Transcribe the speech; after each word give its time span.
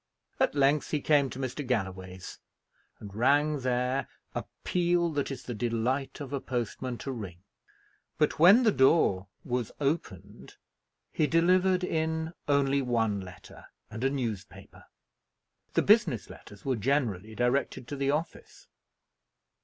At 0.39 0.55
length 0.55 0.89
he 0.89 0.99
came 0.99 1.29
to 1.29 1.37
Mr. 1.37 1.63
Galloway's, 1.63 2.39
and 2.99 3.13
rang 3.13 3.59
there 3.59 4.07
a 4.33 4.45
peal 4.63 5.11
that 5.11 5.29
it 5.29 5.31
is 5.35 5.43
the 5.43 5.53
delight 5.53 6.19
of 6.19 6.33
a 6.33 6.41
postman 6.41 6.97
to 6.97 7.11
ring; 7.11 7.43
but 8.17 8.39
when 8.39 8.63
the 8.63 8.71
door 8.71 9.27
was 9.45 9.71
opened, 9.79 10.55
he 11.11 11.27
delivered 11.27 11.83
in 11.83 12.33
only 12.47 12.81
one 12.81 13.19
letter 13.21 13.67
and 13.91 14.03
a 14.03 14.09
newspaper. 14.09 14.85
The 15.75 15.83
business 15.83 16.31
letters 16.31 16.65
were 16.65 16.77
generally 16.77 17.35
directed 17.35 17.87
to 17.89 17.95
the 17.95 18.09
office. 18.09 18.65